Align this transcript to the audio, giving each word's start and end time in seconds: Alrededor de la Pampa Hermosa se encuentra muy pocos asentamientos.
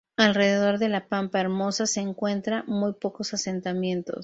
Alrededor 0.17 0.79
de 0.79 0.89
la 0.89 1.07
Pampa 1.09 1.39
Hermosa 1.41 1.85
se 1.85 2.01
encuentra 2.01 2.63
muy 2.65 2.93
pocos 2.95 3.35
asentamientos. 3.35 4.15